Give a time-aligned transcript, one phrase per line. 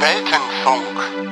[0.00, 1.27] Weltenfunk.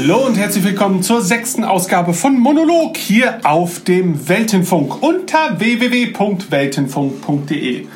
[0.00, 7.88] Hallo und herzlich willkommen zur sechsten Ausgabe von Monolog hier auf dem Weltenfunk unter www.weltenfunk.de.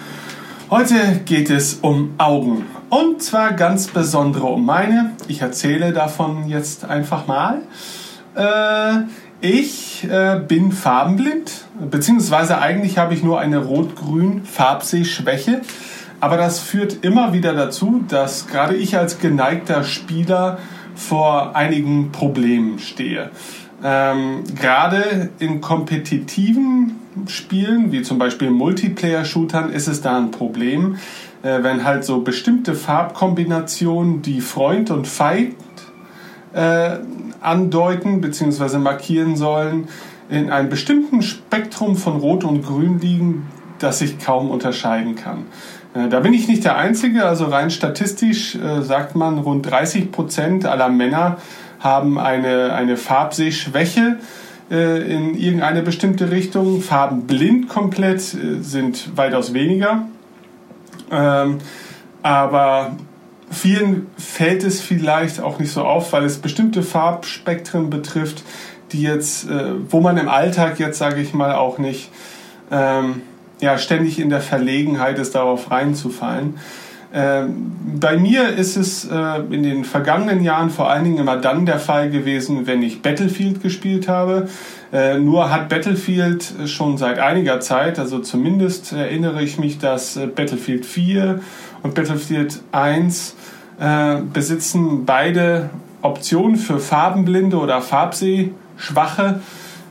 [0.69, 5.13] Heute geht es um Augen und zwar ganz besondere um meine.
[5.29, 7.61] Ich erzähle davon jetzt einfach mal.
[8.35, 9.03] Äh,
[9.41, 15.61] ich äh, bin farbenblind, beziehungsweise eigentlich habe ich nur eine rot-grün Farbsehschwäche.
[16.19, 20.59] Aber das führt immer wieder dazu, dass gerade ich als geneigter Spieler
[20.95, 23.31] vor einigen Problemen stehe.
[23.85, 30.97] Ähm, gerade in kompetitiven Spielen, wie zum Beispiel Multiplayer-Shootern, ist es da ein Problem,
[31.43, 35.57] äh, wenn halt so bestimmte Farbkombinationen, die Freund und Feind
[36.53, 36.99] äh,
[37.41, 38.79] andeuten bzw.
[38.79, 39.89] markieren sollen,
[40.29, 45.45] in einem bestimmten Spektrum von Rot und Grün liegen, das ich kaum unterscheiden kann.
[45.95, 50.13] Äh, da bin ich nicht der Einzige, also rein statistisch äh, sagt man, rund 30
[50.13, 51.39] Prozent aller Männer
[51.81, 54.19] haben eine, eine Farbsehschwäche
[54.71, 56.81] äh, in irgendeine bestimmte Richtung.
[56.81, 60.07] Farbenblind komplett äh, sind weitaus weniger.
[61.11, 61.59] Ähm,
[62.23, 62.97] aber
[63.51, 68.45] vielen fällt es vielleicht auch nicht so auf, weil es bestimmte Farbspektren betrifft,
[68.93, 72.11] die jetzt, äh, wo man im Alltag jetzt, sage ich mal, auch nicht
[72.71, 73.23] ähm,
[73.63, 76.59] ja, ständig in der Verlegenheit ist, darauf reinzufallen.
[77.15, 81.67] Ähm, bei mir ist es äh, in den vergangenen Jahren vor allen Dingen immer dann
[81.67, 84.49] der Fall gewesen, wenn ich Battlefield gespielt habe.
[84.93, 90.27] Äh, nur hat Battlefield schon seit einiger Zeit, also zumindest erinnere ich mich, dass äh,
[90.27, 91.41] Battlefield 4
[91.83, 93.37] und Battlefield 1
[93.79, 95.69] äh, besitzen beide
[96.01, 99.41] Optionen für Farbenblinde oder Farbsehschwache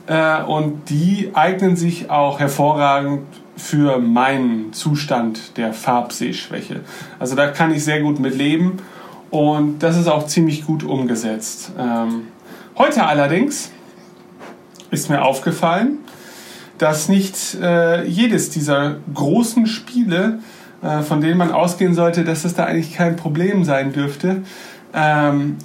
[0.08, 3.22] äh, und die eignen sich auch hervorragend
[3.62, 6.80] für meinen Zustand der Farbsehschwäche.
[7.20, 8.78] Also da kann ich sehr gut mit leben
[9.30, 11.70] und das ist auch ziemlich gut umgesetzt.
[11.78, 12.26] Ähm,
[12.76, 13.70] heute allerdings
[14.90, 15.98] ist mir aufgefallen,
[16.78, 20.40] dass nicht äh, jedes dieser großen Spiele,
[20.82, 24.42] äh, von denen man ausgehen sollte, dass es da eigentlich kein Problem sein dürfte,
[24.92, 25.56] ähm,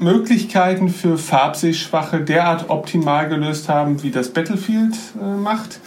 [0.00, 5.78] Möglichkeiten für Farbsehschwache derart optimal gelöst haben, wie das Battlefield äh, macht.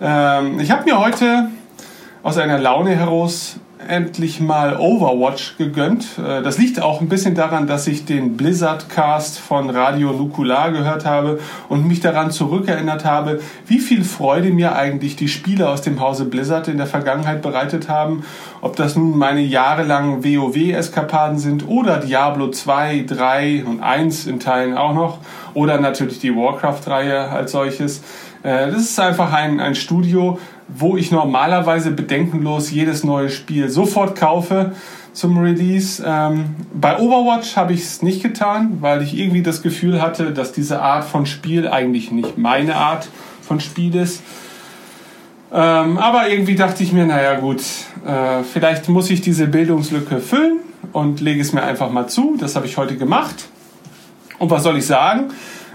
[0.00, 1.48] Ähm, ich habe mir heute
[2.22, 6.06] aus einer Laune heraus endlich mal Overwatch gegönnt.
[6.18, 11.04] Äh, das liegt auch ein bisschen daran, dass ich den Blizzard-Cast von Radio Nukular gehört
[11.04, 16.00] habe und mich daran zurückerinnert habe, wie viel Freude mir eigentlich die Spiele aus dem
[16.00, 18.24] Hause Blizzard in der Vergangenheit bereitet haben.
[18.60, 24.76] Ob das nun meine jahrelangen WoW-Eskapaden sind oder Diablo 2, 3 und 1 in Teilen
[24.76, 25.18] auch noch
[25.54, 28.02] oder natürlich die Warcraft-Reihe als solches.
[28.42, 30.38] Äh, das ist einfach ein, ein Studio,
[30.68, 34.72] wo ich normalerweise bedenkenlos jedes neue Spiel sofort kaufe
[35.12, 36.02] zum Release.
[36.06, 40.52] Ähm, bei Overwatch habe ich es nicht getan, weil ich irgendwie das Gefühl hatte, dass
[40.52, 43.08] diese Art von Spiel eigentlich nicht meine Art
[43.42, 44.22] von Spiel ist.
[45.50, 47.62] Ähm, aber irgendwie dachte ich mir, naja gut,
[48.06, 50.58] äh, vielleicht muss ich diese Bildungslücke füllen
[50.92, 52.36] und lege es mir einfach mal zu.
[52.38, 53.48] Das habe ich heute gemacht.
[54.38, 55.28] Und was soll ich sagen?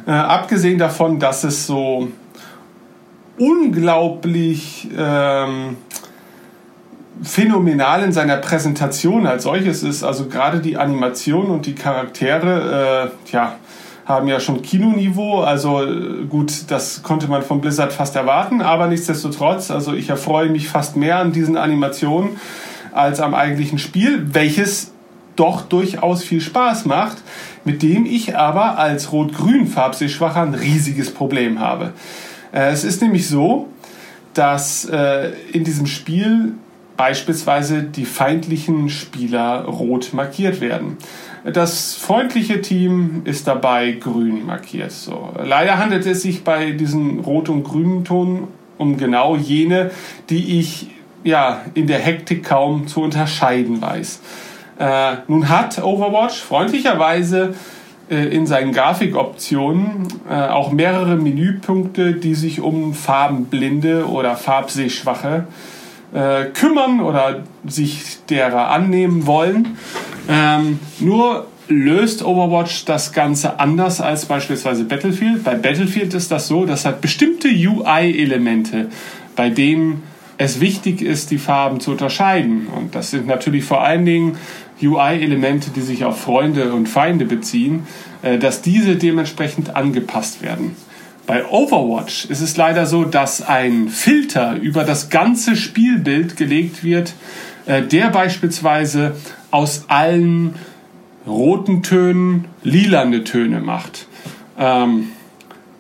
[0.06, 2.10] Äh, abgesehen davon, dass es so
[3.38, 5.78] unglaublich ähm,
[7.22, 10.04] phänomenal in seiner Präsentation als solches ist.
[10.04, 13.56] Also gerade die Animation und die Charaktere, äh, ja,
[14.06, 15.42] haben ja schon Kinoniveau.
[15.42, 20.50] Also äh, gut, das konnte man von Blizzard fast erwarten, aber nichtsdestotrotz, also ich erfreue
[20.50, 22.38] mich fast mehr an diesen Animationen
[22.92, 24.92] als am eigentlichen Spiel, welches
[25.36, 27.18] doch durchaus viel Spaß macht,
[27.66, 31.94] mit dem ich aber als rot-grün Farbsehschwacher ein riesiges Problem habe.
[32.54, 33.68] Äh, es ist nämlich so,
[34.34, 36.54] dass äh, in diesem Spiel
[36.96, 40.98] beispielsweise die feindlichen Spieler rot markiert werden.
[41.44, 44.92] Das freundliche Team ist dabei grün markiert.
[44.92, 45.34] So.
[45.44, 48.48] Leider handelt es sich bei diesen rot und grünen Ton
[48.78, 49.92] um genau jene,
[50.30, 50.88] die ich
[51.24, 54.22] ja in der Hektik kaum zu unterscheiden weiß.
[54.80, 57.54] Äh, nun hat Overwatch freundlicherweise
[58.10, 65.48] in seinen Grafikoptionen äh, auch mehrere Menüpunkte, die sich um Farbenblinde oder Farbsehschwache
[66.54, 69.80] kümmern oder sich derer annehmen wollen.
[70.30, 75.44] Ähm, nur löst Overwatch das Ganze anders als beispielsweise Battlefield.
[75.44, 78.90] Bei Battlefield ist das so, das hat bestimmte UI-Elemente,
[79.36, 80.04] bei denen
[80.38, 82.68] es wichtig ist, die Farben zu unterscheiden.
[82.68, 84.38] Und das sind natürlich vor allen Dingen
[84.84, 87.88] UI-Elemente, die sich auf Freunde und Feinde beziehen,
[88.22, 90.76] äh, dass diese dementsprechend angepasst werden.
[91.26, 97.14] Bei Overwatch ist es leider so, dass ein Filter über das ganze Spielbild gelegt wird,
[97.66, 99.16] äh, der beispielsweise
[99.52, 100.56] aus allen
[101.26, 104.08] roten Tönen lilane Töne macht.
[104.58, 105.10] Ähm,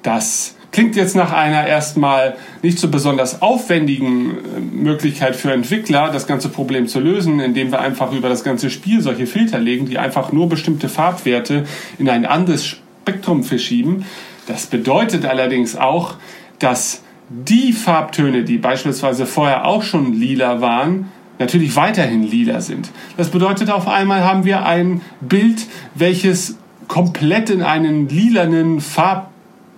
[0.02, 6.28] das klingt jetzt nach einer erstmal nicht so besonders aufwendigen äh, Möglichkeit für Entwickler, das
[6.28, 9.98] ganze Problem zu lösen, indem wir einfach über das ganze Spiel solche Filter legen, die
[9.98, 11.64] einfach nur bestimmte Farbwerte
[11.98, 14.06] in ein anderes Spektrum verschieben.
[14.48, 16.16] Das bedeutet allerdings auch,
[16.60, 22.90] dass die Farbtöne, die beispielsweise vorher auch schon lila waren, natürlich weiterhin lila sind.
[23.16, 25.66] Das bedeutet, auf einmal haben wir ein Bild,
[25.96, 28.82] welches komplett in einen lilanen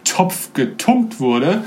[0.06, 1.64] Farbtopf getunkt wurde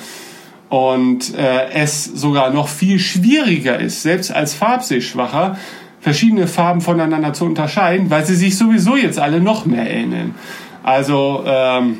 [0.68, 5.58] und äh, es sogar noch viel schwieriger ist, selbst als Farbsehschwacher,
[6.00, 10.34] verschiedene Farben voneinander zu unterscheiden, weil sie sich sowieso jetzt alle noch mehr ähneln.
[10.82, 11.98] Also ähm,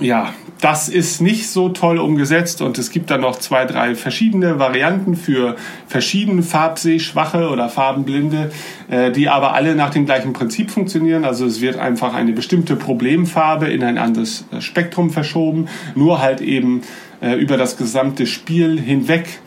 [0.00, 4.58] ja, das ist nicht so toll umgesetzt und es gibt dann noch zwei, drei verschiedene
[4.58, 5.56] Varianten für
[5.86, 8.50] verschiedene Farbsehschwache oder Farbenblinde,
[8.90, 11.24] äh, die aber alle nach dem gleichen Prinzip funktionieren.
[11.24, 16.40] Also es wird einfach eine bestimmte Problemfarbe in ein anderes äh, Spektrum verschoben, nur halt
[16.40, 16.82] eben
[17.20, 19.40] äh, über das gesamte Spiel hinweg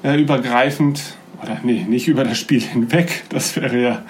[0.00, 1.00] übergreifend
[1.42, 3.24] oder nee, nicht über das Spiel hinweg.
[3.28, 4.02] Das wäre ja,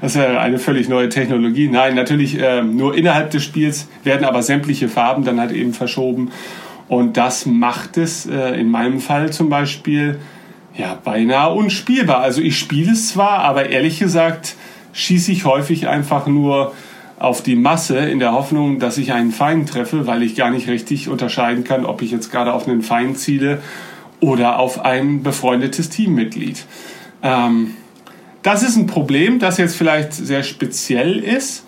[0.00, 1.68] das wäre eine völlig neue Technologie.
[1.68, 6.30] Nein, natürlich äh, nur innerhalb des Spiels werden aber sämtliche Farben dann halt eben verschoben.
[6.88, 10.18] Und das macht es äh, in meinem Fall zum Beispiel
[10.76, 12.18] ja beinahe unspielbar.
[12.18, 14.56] Also ich spiele es zwar, aber ehrlich gesagt
[14.92, 16.72] schieße ich häufig einfach nur
[17.18, 20.68] auf die Masse in der Hoffnung, dass ich einen Feind treffe, weil ich gar nicht
[20.68, 23.60] richtig unterscheiden kann, ob ich jetzt gerade auf einen Feind ziele
[24.20, 26.64] oder auf ein befreundetes Teammitglied.
[27.22, 27.74] Ähm,
[28.42, 31.64] das ist ein Problem, das jetzt vielleicht sehr speziell ist.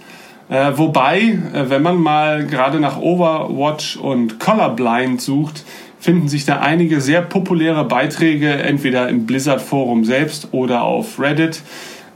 [0.49, 5.65] Äh, wobei, äh, wenn man mal gerade nach Overwatch und Colorblind sucht,
[5.99, 11.63] finden sich da einige sehr populäre Beiträge, entweder im Blizzard Forum selbst oder auf Reddit,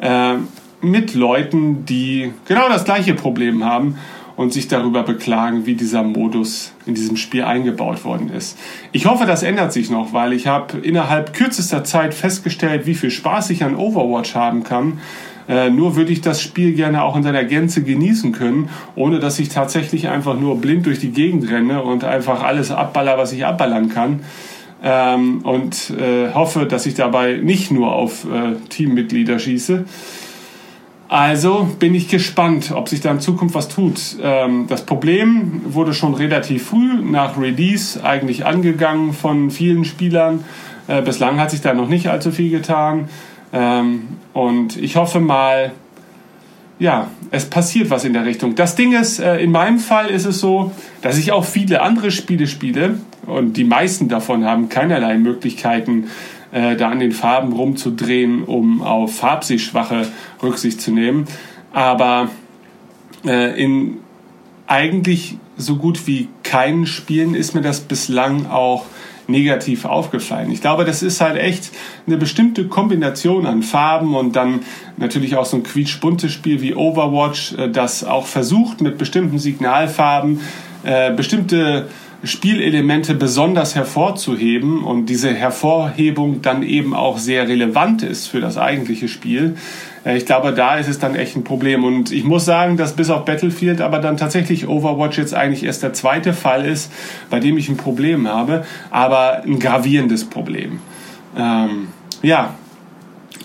[0.01, 0.35] äh,
[0.83, 3.99] mit Leuten, die genau das gleiche Problem haben
[4.41, 8.59] und sich darüber beklagen, wie dieser Modus in diesem Spiel eingebaut worden ist.
[8.91, 13.11] Ich hoffe, das ändert sich noch, weil ich habe innerhalb kürzester Zeit festgestellt, wie viel
[13.11, 15.01] Spaß ich an Overwatch haben kann.
[15.47, 19.39] Äh, nur würde ich das Spiel gerne auch in seiner Gänze genießen können, ohne dass
[19.39, 23.45] ich tatsächlich einfach nur blind durch die Gegend renne und einfach alles abballer, was ich
[23.45, 24.21] abballern kann.
[24.83, 29.85] Ähm, und äh, hoffe, dass ich dabei nicht nur auf äh, Teammitglieder schieße.
[31.11, 34.01] Also bin ich gespannt, ob sich da in Zukunft was tut.
[34.23, 40.45] Ähm, das Problem wurde schon relativ früh nach Release eigentlich angegangen von vielen Spielern.
[40.87, 43.09] Äh, bislang hat sich da noch nicht allzu viel getan.
[43.53, 44.03] Ähm,
[44.35, 45.73] und ich hoffe mal,
[46.79, 48.55] ja, es passiert was in der Richtung.
[48.55, 50.71] Das Ding ist, äh, in meinem Fall ist es so,
[51.03, 56.05] dass ich auch viele andere Spiele spiele und die meisten davon haben keinerlei Möglichkeiten,
[56.53, 60.09] äh, da an den Farben rumzudrehen, um auf Farbsehschwache
[60.43, 61.27] Rücksicht zu nehmen.
[61.73, 62.31] Aber
[63.25, 63.99] äh, in
[64.67, 68.87] eigentlich so gut wie keinen Spielen ist mir das bislang auch
[69.27, 70.51] negativ aufgefallen.
[70.51, 71.71] Ich glaube, das ist halt echt
[72.07, 74.61] eine bestimmte Kombination an Farben und dann
[74.97, 80.41] natürlich auch so ein quietschbuntes Spiel wie Overwatch, äh, das auch versucht mit bestimmten Signalfarben
[80.83, 81.89] äh, bestimmte
[82.23, 89.09] Spielelemente besonders hervorzuheben und diese Hervorhebung dann eben auch sehr relevant ist für das eigentliche
[89.09, 89.57] Spiel.
[90.05, 91.85] Äh, ich glaube, da ist es dann echt ein Problem.
[91.85, 95.83] Und ich muss sagen, dass bis auf Battlefield aber dann tatsächlich Overwatch jetzt eigentlich erst
[95.83, 96.93] der zweite Fall ist,
[97.31, 100.81] bei dem ich ein Problem habe, aber ein gravierendes Problem.
[101.37, 101.89] Ähm,
[102.23, 102.55] ja,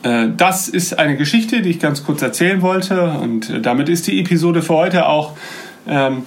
[0.04, 3.12] äh, das ist eine Geschichte, die ich ganz kurz erzählen wollte.
[3.22, 5.34] Und äh, damit ist die Episode für heute auch
[5.88, 6.24] ähm,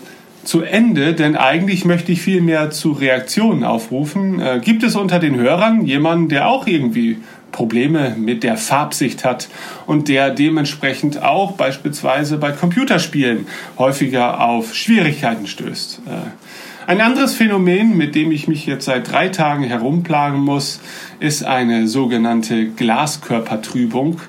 [0.48, 4.40] zu Ende, denn eigentlich möchte ich viel mehr zu Reaktionen aufrufen.
[4.40, 7.18] Äh, gibt es unter den Hörern jemanden, der auch irgendwie
[7.52, 9.50] Probleme mit der Farbsicht hat
[9.84, 16.00] und der dementsprechend auch beispielsweise bei Computerspielen häufiger auf Schwierigkeiten stößt?
[16.06, 20.80] Äh, ein anderes Phänomen, mit dem ich mich jetzt seit drei Tagen herumplagen muss,
[21.20, 24.22] ist eine sogenannte Glaskörpertrübung,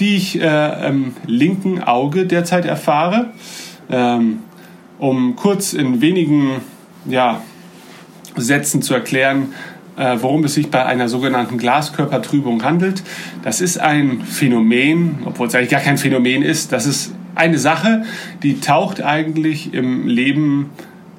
[0.00, 3.30] die ich äh, im linken Auge derzeit erfahre.
[3.88, 4.40] Ähm,
[5.00, 6.60] um kurz in wenigen
[7.06, 7.42] ja,
[8.36, 9.54] Sätzen zu erklären,
[9.96, 13.02] äh, worum es sich bei einer sogenannten Glaskörpertrübung handelt.
[13.42, 18.04] Das ist ein Phänomen, obwohl es eigentlich gar kein Phänomen ist, das ist eine Sache,
[18.42, 20.70] die taucht eigentlich im Leben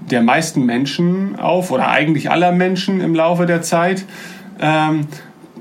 [0.10, 4.06] der meisten Menschen auf oder eigentlich aller Menschen im Laufe der Zeit.
[4.60, 5.08] Ähm,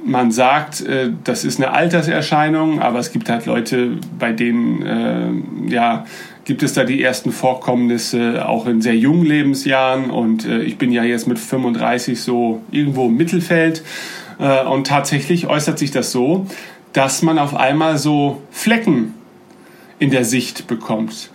[0.04, 5.72] man sagt, äh, das ist eine Alterserscheinung, aber es gibt halt Leute, bei denen äh,
[5.72, 6.04] ja,
[6.50, 10.90] gibt es da die ersten Vorkommnisse auch in sehr jungen Lebensjahren und äh, ich bin
[10.90, 13.84] ja jetzt mit 35 so irgendwo im Mittelfeld
[14.40, 16.46] äh, und tatsächlich äußert sich das so,
[16.92, 19.14] dass man auf einmal so Flecken
[20.00, 21.30] in der Sicht bekommt.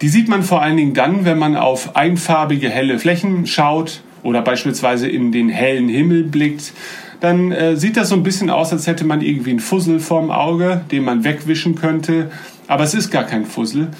[0.00, 4.42] Die sieht man vor allen Dingen dann, wenn man auf einfarbige helle Flächen schaut oder
[4.42, 6.72] beispielsweise in den hellen Himmel blickt.
[7.20, 10.32] Dann äh, sieht das so ein bisschen aus, als hätte man irgendwie einen Fussel vorm
[10.32, 12.32] Auge, den man wegwischen könnte.
[12.66, 13.90] Aber es ist gar kein Fussel,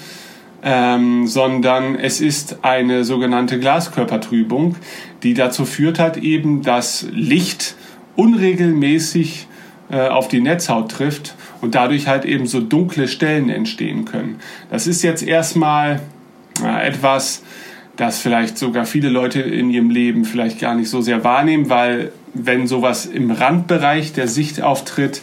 [0.63, 4.75] ähm, sondern es ist eine sogenannte Glaskörpertrübung,
[5.23, 7.75] die dazu führt hat eben, dass Licht
[8.15, 9.47] unregelmäßig
[9.89, 14.39] äh, auf die Netzhaut trifft und dadurch halt eben so dunkle Stellen entstehen können.
[14.69, 16.01] Das ist jetzt erstmal
[16.63, 17.43] äh, etwas,
[17.97, 22.11] das vielleicht sogar viele Leute in ihrem Leben vielleicht gar nicht so sehr wahrnehmen, weil
[22.33, 25.21] wenn sowas im Randbereich der Sicht auftritt,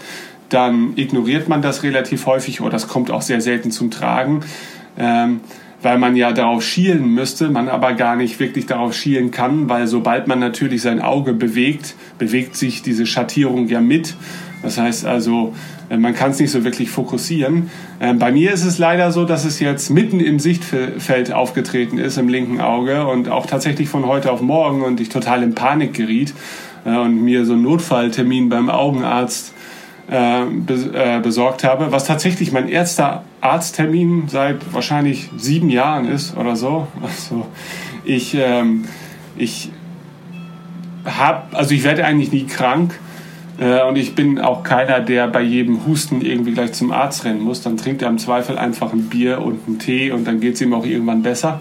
[0.48, 4.40] dann ignoriert man das relativ häufig oder das kommt auch sehr selten zum Tragen.
[4.98, 5.40] Ähm,
[5.80, 9.86] weil man ja darauf schielen müsste, man aber gar nicht wirklich darauf schielen kann, weil
[9.86, 14.16] sobald man natürlich sein Auge bewegt, bewegt sich diese Schattierung ja mit
[14.62, 15.54] das heißt also,
[15.88, 17.70] äh, man kann es nicht so wirklich fokussieren.
[18.00, 22.18] Ähm, bei mir ist es leider so, dass es jetzt mitten im Sichtfeld aufgetreten ist,
[22.18, 25.94] im linken Auge und auch tatsächlich von heute auf morgen und ich total in Panik
[25.94, 26.34] geriet
[26.84, 29.54] äh, und mir so einen Notfalltermin beim Augenarzt
[30.10, 30.44] äh,
[31.22, 36.88] besorgt habe, was tatsächlich mein erster Arzttermin seit wahrscheinlich sieben Jahren ist oder so.
[37.02, 37.46] Also
[38.04, 38.84] ich, ähm,
[39.36, 39.70] ich
[41.04, 42.98] habe, also ich werde eigentlich nie krank
[43.58, 47.40] äh, und ich bin auch keiner, der bei jedem Husten irgendwie gleich zum Arzt rennen
[47.40, 47.62] muss.
[47.62, 50.60] Dann trinkt er im Zweifel einfach ein Bier und einen Tee und dann geht es
[50.60, 51.60] ihm auch irgendwann besser.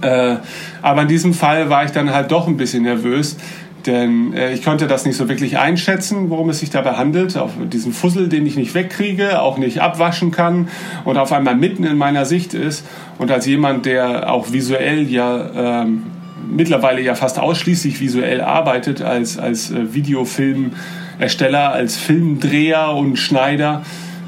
[0.00, 0.36] Äh,
[0.82, 3.36] aber in diesem Fall war ich dann halt doch ein bisschen nervös,
[3.86, 7.36] denn äh, ich konnte das nicht so wirklich einschätzen, worum es sich dabei handelt.
[7.36, 10.68] Auf diesen Fussel, den ich nicht wegkriege, auch nicht abwaschen kann
[11.04, 12.86] und auf einmal mitten in meiner Sicht ist.
[13.18, 16.04] Und als jemand, der auch visuell ja ähm,
[16.50, 23.82] mittlerweile ja fast ausschließlich visuell arbeitet als, als äh, Videofilmersteller, als Filmdreher und Schneider,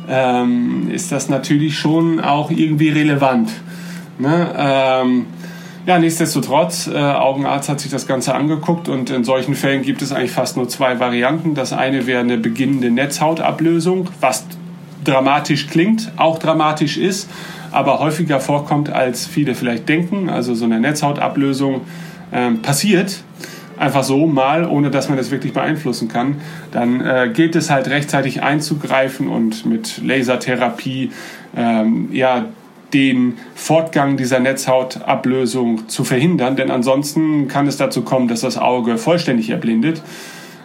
[0.08, 3.50] ähm, ist das natürlich schon auch irgendwie relevant.
[4.18, 4.54] Ne?
[4.56, 5.26] Ähm,
[5.86, 10.12] ja, nichtsdestotrotz, äh, Augenarzt hat sich das Ganze angeguckt und in solchen Fällen gibt es
[10.12, 11.54] eigentlich fast nur zwei Varianten.
[11.54, 14.44] Das eine wäre eine beginnende Netzhautablösung, was
[15.04, 17.30] dramatisch klingt, auch dramatisch ist,
[17.70, 20.28] aber häufiger vorkommt, als viele vielleicht denken.
[20.28, 21.82] Also so eine Netzhautablösung
[22.32, 23.22] ähm, passiert,
[23.78, 26.40] einfach so mal, ohne dass man das wirklich beeinflussen kann,
[26.72, 31.12] dann äh, gilt es halt rechtzeitig einzugreifen und mit Lasertherapie
[31.56, 32.46] ähm, ja,
[32.92, 38.96] den Fortgang dieser Netzhautablösung zu verhindern, denn ansonsten kann es dazu kommen, dass das Auge
[38.96, 40.02] vollständig erblindet.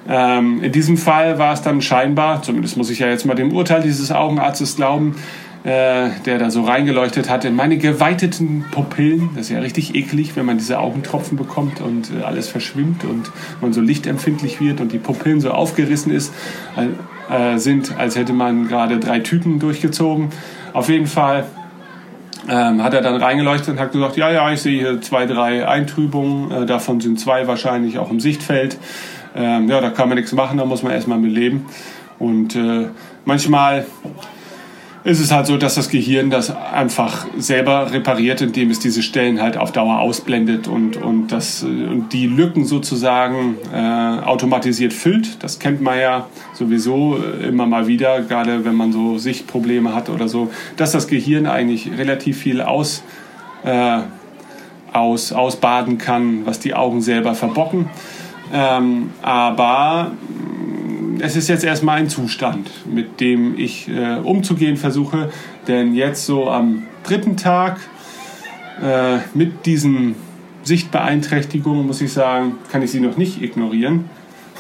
[0.08, 3.54] Ähm, in diesem Fall war es dann scheinbar, zumindest muss ich ja jetzt mal dem
[3.54, 5.16] Urteil dieses Augenarztes glauben,
[5.64, 9.30] äh, der da so reingeleuchtet hat in meine geweiteten Pupillen.
[9.36, 13.32] Das ist ja richtig eklig, wenn man diese Augentropfen bekommt und äh, alles verschwimmt und
[13.62, 16.34] man so lichtempfindlich wird und die Pupillen so aufgerissen ist,
[17.30, 20.30] äh, sind, als hätte man gerade drei Tüten durchgezogen.
[20.74, 21.46] Auf jeden Fall
[22.50, 25.68] ähm, hat er dann reingeleuchtet und hat gesagt, ja, ja, ich sehe hier zwei, drei
[25.68, 28.78] Eintrübungen, äh, davon sind zwei wahrscheinlich auch im Sichtfeld.
[29.36, 31.66] Ähm, ja, da kann man nichts machen, da muss man erstmal mit leben.
[32.20, 32.88] Und äh,
[33.26, 33.86] manchmal
[35.04, 39.42] ist es halt so, dass das Gehirn das einfach selber repariert, indem es diese Stellen
[39.42, 45.44] halt auf Dauer ausblendet und, und, das, und die Lücken sozusagen äh, automatisiert füllt.
[45.44, 50.28] Das kennt man ja sowieso immer mal wieder, gerade wenn man so Sichtprobleme hat oder
[50.28, 53.04] so, dass das Gehirn eigentlich relativ viel aus,
[53.64, 54.02] äh,
[54.94, 57.90] aus, ausbaden kann, was die Augen selber verbocken.
[58.54, 60.12] Ähm, aber
[61.22, 65.30] es ist jetzt erstmal ein Zustand, mit dem ich äh, umzugehen versuche.
[65.68, 67.80] Denn jetzt so am dritten Tag
[68.82, 70.16] äh, mit diesen
[70.64, 74.10] Sichtbeeinträchtigungen, muss ich sagen, kann ich sie noch nicht ignorieren.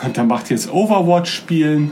[0.04, 1.92] Und da macht jetzt Overwatch-Spielen,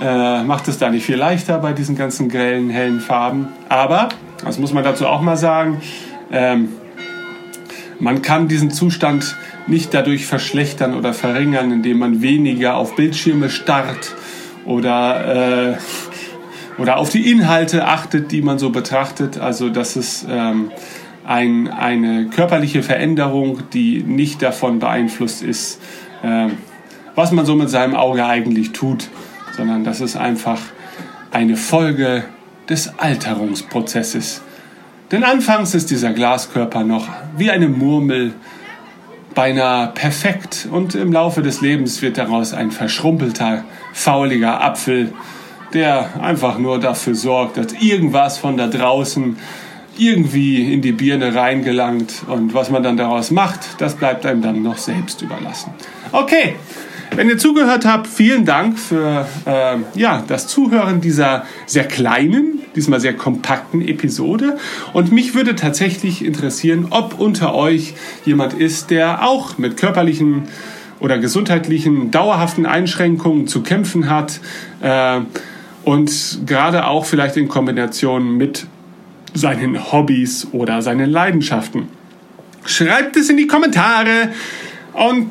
[0.00, 3.48] äh, macht es da nicht viel leichter bei diesen ganzen grellen, hellen Farben.
[3.68, 4.10] Aber,
[4.44, 5.80] das muss man dazu auch mal sagen,
[6.30, 6.68] ähm,
[8.00, 14.14] man kann diesen Zustand nicht dadurch verschlechtern oder verringern, indem man weniger auf Bildschirme starrt
[14.64, 15.76] oder, äh,
[16.78, 19.38] oder auf die Inhalte achtet, die man so betrachtet.
[19.38, 20.70] Also das ist ähm,
[21.24, 25.80] ein, eine körperliche Veränderung, die nicht davon beeinflusst ist,
[26.22, 26.48] äh,
[27.14, 29.08] was man so mit seinem Auge eigentlich tut,
[29.56, 30.60] sondern das ist einfach
[31.30, 32.24] eine Folge
[32.68, 34.42] des Alterungsprozesses.
[35.10, 38.34] Denn anfangs ist dieser Glaskörper noch wie eine Murmel,
[39.34, 45.12] beinahe perfekt und im Laufe des Lebens wird daraus ein verschrumpelter, fauliger Apfel,
[45.72, 49.36] der einfach nur dafür sorgt, dass irgendwas von da draußen
[49.96, 54.62] irgendwie in die Birne reingelangt und was man dann daraus macht, das bleibt einem dann
[54.62, 55.72] noch selbst überlassen.
[56.12, 56.56] Okay,
[57.14, 63.00] wenn ihr zugehört habt, vielen Dank für äh, ja, das Zuhören dieser sehr kleinen, diesmal
[63.00, 64.58] sehr kompakten Episode.
[64.92, 70.44] Und mich würde tatsächlich interessieren, ob unter euch jemand ist, der auch mit körperlichen
[71.00, 74.40] oder gesundheitlichen dauerhaften Einschränkungen zu kämpfen hat
[74.80, 75.20] äh,
[75.84, 78.66] und gerade auch vielleicht in Kombination mit
[79.34, 81.88] seinen Hobbys oder seinen Leidenschaften.
[82.64, 84.30] Schreibt es in die Kommentare
[84.94, 85.28] und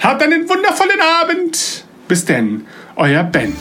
[0.00, 1.84] Habt einen wundervollen Abend.
[2.08, 3.52] Bis denn, euer Ben.